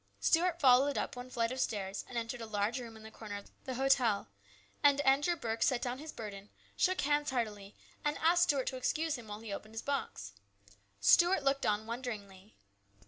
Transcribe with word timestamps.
Stuart 0.19 0.59
followed 0.59 0.97
up 0.97 1.15
one 1.15 1.29
flight 1.29 1.51
of 1.51 1.59
stairs, 1.59 2.03
and 2.09 2.17
entered 2.17 2.41
a 2.41 2.47
large 2.47 2.79
room 2.79 2.97
in 2.97 3.03
the 3.03 3.11
corner 3.11 3.37
of 3.37 3.51
the 3.65 3.75
hotel, 3.75 4.29
and 4.81 4.99
Andrew 5.01 5.35
Burke 5.35 5.61
set 5.61 5.79
down 5.79 5.99
his 5.99 6.11
burden, 6.11 6.49
shook 6.75 7.01
hands 7.01 7.29
heartily, 7.29 7.75
and 8.03 8.17
asked 8.17 8.41
Stuart 8.45 8.65
to 8.69 8.77
excuse 8.77 9.15
him 9.15 9.27
while 9.27 9.41
he 9.41 9.53
opened 9.53 9.75
his 9.75 9.83
box. 9.83 10.33
Stuart 10.99 11.43
looked 11.43 11.67
on 11.67 11.85
wonderingly. 11.85 12.55